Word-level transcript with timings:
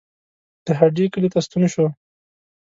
د 0.65 0.67
هډې 0.79 1.05
کلي 1.13 1.29
ته 1.33 1.39
ستون 1.45 1.63
شو. 1.73 1.85